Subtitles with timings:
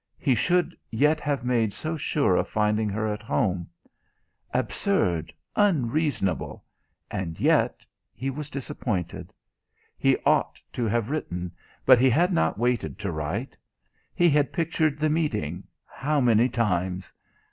[0.17, 3.69] he should yet have made so sure of finding her at home.
[4.51, 6.65] Absurd, unreasonable
[7.11, 9.31] and yet he was disappointed.
[9.99, 11.51] He ought to have written,
[11.85, 13.55] but he had not waited to write.
[14.15, 17.13] He had pictured the meeting how many times?